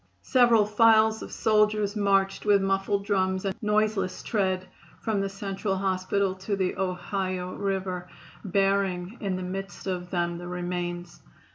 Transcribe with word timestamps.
Several 0.23 0.65
files 0.65 1.21
of 1.21 1.31
soldiers 1.31 1.95
marched 1.95 2.43
with 2.43 2.59
muffled 2.59 3.05
drums 3.05 3.45
and 3.45 3.53
noiseless 3.61 4.23
tread 4.23 4.65
from 4.99 5.21
the 5.21 5.29
Central 5.29 5.77
Hospital 5.77 6.33
to 6.33 6.55
the 6.55 6.75
Ohio 6.75 7.53
River, 7.53 8.09
bearing 8.43 9.19
in 9.21 9.35
the 9.35 9.43
midst 9.43 9.85
of 9.85 10.09
them 10.09 10.39
the 10.39 10.47
remains. 10.47 11.21